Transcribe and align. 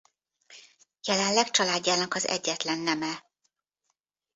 Jelenleg 1.03 1.49
családjának 1.51 2.13
az 2.13 2.27
egyetlen 2.27 2.79
neme. 2.79 3.25